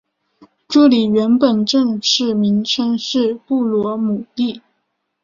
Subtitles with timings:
[0.67, 4.63] 这里原本正式名称是布罗姆利。